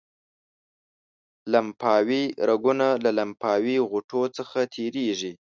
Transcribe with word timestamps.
لمفاوي 1.51 2.23
رګونه 2.49 2.87
له 3.03 3.11
لمفاوي 3.17 3.77
غوټو 3.89 4.21
څخه 4.37 4.59
تیریږي. 4.73 5.33